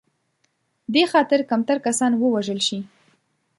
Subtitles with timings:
[0.93, 2.79] دې خاطر کمتر کسان ووژل شي.